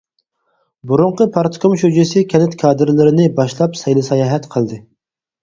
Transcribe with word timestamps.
بۇرۇنقى 0.91 1.27
پارتكوم 1.35 1.75
شۇجىسى 1.81 2.23
كەنت 2.31 2.57
كادىرلىرىنى 2.63 3.29
باشلاپ 3.37 3.79
سەيلە-ساياھەت 3.83 4.51
قىلدى. 4.57 4.83